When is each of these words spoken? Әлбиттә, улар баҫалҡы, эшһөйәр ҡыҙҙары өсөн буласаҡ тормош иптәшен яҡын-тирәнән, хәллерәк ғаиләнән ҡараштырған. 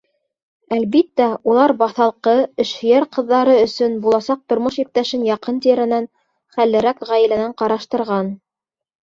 Әлбиттә, 0.75 1.25
улар 1.51 1.73
баҫалҡы, 1.81 2.33
эшһөйәр 2.63 3.05
ҡыҙҙары 3.17 3.53
өсөн 3.67 3.99
буласаҡ 4.07 4.41
тормош 4.53 4.81
иптәшен 4.85 5.29
яҡын-тирәнән, 5.29 6.09
хәллерәк 6.59 7.07
ғаиләнән 7.13 7.55
ҡараштырған. 7.63 8.35